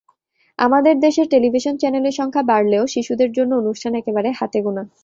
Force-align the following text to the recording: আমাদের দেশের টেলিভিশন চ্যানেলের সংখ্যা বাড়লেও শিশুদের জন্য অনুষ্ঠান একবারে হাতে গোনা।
আমাদের 0.59 0.95
দেশের 0.99 1.27
টেলিভিশন 1.33 1.75
চ্যানেলের 1.77 2.17
সংখ্যা 2.19 2.43
বাড়লেও 2.51 2.83
শিশুদের 2.93 3.29
জন্য 3.31 3.51
অনুষ্ঠান 3.61 3.93
একবারে 3.95 4.29
হাতে 4.39 4.59
গোনা। 4.65 4.83